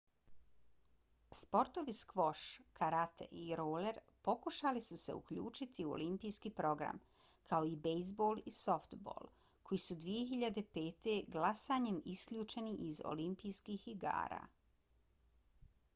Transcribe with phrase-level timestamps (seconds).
[1.39, 2.45] sportovi skvoš
[2.79, 7.01] karate i roler pokušali su se uključiti u olimpijski program
[7.51, 9.31] kao i bejzbol i softbol
[9.69, 11.13] koji su 2005.
[11.37, 14.45] glasanjem isključeni iz olimpijskih igara